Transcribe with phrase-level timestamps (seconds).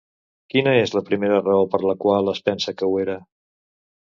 [0.53, 3.19] Quina és la primera raó per la qual es pensa que ho era?